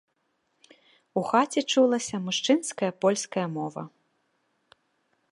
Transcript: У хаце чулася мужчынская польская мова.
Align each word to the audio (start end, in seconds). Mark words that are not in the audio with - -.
У 1.19 1.21
хаце 1.31 1.61
чулася 1.75 2.19
мужчынская 2.29 2.91
польская 3.05 3.43
мова. 3.59 3.83